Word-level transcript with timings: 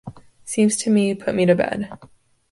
Seems 0.45 0.77
to 0.77 0.89
me 0.89 1.09
you 1.09 1.15
put 1.15 1.35
me 1.35 1.45
to 1.45 1.53
bed. 1.53 1.91